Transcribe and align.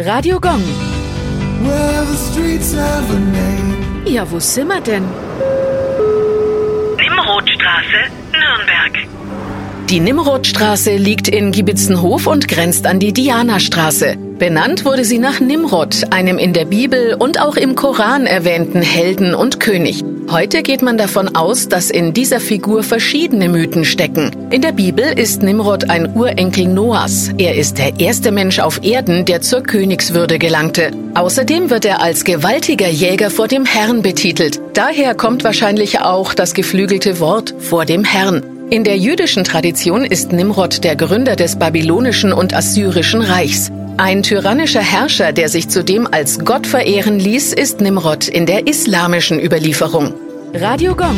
Radio 0.00 0.38
Gong. 0.38 0.62
Well, 1.64 2.04
the 2.06 2.16
streets 2.16 2.72
have 2.72 3.10
a 3.10 3.18
name. 3.18 4.04
Ja, 4.06 4.30
wo 4.30 4.38
sind 4.38 4.68
wir 4.68 4.80
denn? 4.80 5.02
Nimrodstraße, 6.98 8.08
Nürnberg. 8.32 9.08
Die 9.90 9.98
Nimrodstraße 9.98 10.94
liegt 10.94 11.26
in 11.26 11.50
Gibitzenhof 11.50 12.28
und 12.28 12.46
grenzt 12.46 12.86
an 12.86 13.00
die 13.00 13.12
Dianastraße. 13.12 14.16
Benannt 14.38 14.84
wurde 14.84 15.04
sie 15.04 15.18
nach 15.18 15.40
Nimrod, 15.40 16.12
einem 16.12 16.38
in 16.38 16.52
der 16.52 16.66
Bibel 16.66 17.16
und 17.18 17.40
auch 17.40 17.56
im 17.56 17.74
Koran 17.74 18.26
erwähnten 18.26 18.82
Helden 18.82 19.34
und 19.34 19.58
König. 19.58 20.04
Heute 20.30 20.62
geht 20.62 20.82
man 20.82 20.98
davon 20.98 21.34
aus, 21.34 21.68
dass 21.68 21.88
in 21.88 22.12
dieser 22.12 22.38
Figur 22.38 22.82
verschiedene 22.82 23.48
Mythen 23.48 23.86
stecken. 23.86 24.30
In 24.50 24.60
der 24.60 24.72
Bibel 24.72 25.18
ist 25.18 25.42
Nimrod 25.42 25.88
ein 25.88 26.14
Urenkel 26.14 26.68
Noahs. 26.68 27.30
Er 27.38 27.54
ist 27.54 27.78
der 27.78 27.98
erste 27.98 28.30
Mensch 28.30 28.58
auf 28.58 28.84
Erden, 28.84 29.24
der 29.24 29.40
zur 29.40 29.62
Königswürde 29.62 30.38
gelangte. 30.38 30.90
Außerdem 31.14 31.70
wird 31.70 31.86
er 31.86 32.02
als 32.02 32.24
gewaltiger 32.24 32.88
Jäger 32.88 33.30
vor 33.30 33.48
dem 33.48 33.64
Herrn 33.64 34.02
betitelt. 34.02 34.60
Daher 34.74 35.14
kommt 35.14 35.44
wahrscheinlich 35.44 36.02
auch 36.02 36.34
das 36.34 36.52
geflügelte 36.52 37.20
Wort 37.20 37.54
vor 37.58 37.86
dem 37.86 38.04
Herrn. 38.04 38.42
In 38.68 38.84
der 38.84 38.98
jüdischen 38.98 39.44
Tradition 39.44 40.04
ist 40.04 40.30
Nimrod 40.30 40.84
der 40.84 40.94
Gründer 40.94 41.36
des 41.36 41.56
babylonischen 41.56 42.34
und 42.34 42.52
assyrischen 42.52 43.22
Reichs. 43.22 43.72
Ein 43.98 44.22
tyrannischer 44.22 44.80
Herrscher, 44.80 45.32
der 45.32 45.48
sich 45.48 45.68
zudem 45.68 46.06
als 46.08 46.44
Gott 46.44 46.68
verehren 46.68 47.18
ließ, 47.18 47.52
ist 47.52 47.80
Nimrod 47.80 48.28
in 48.28 48.46
der 48.46 48.68
islamischen 48.68 49.40
Überlieferung. 49.40 50.14
Radio 50.54 50.94
Gong. 50.94 51.16